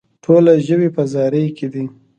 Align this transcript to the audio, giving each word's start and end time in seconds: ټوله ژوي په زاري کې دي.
ټوله 0.23 0.53
ژوي 0.67 0.89
په 0.95 1.03
زاري 1.13 1.45
کې 1.57 1.67
دي. 1.73 1.85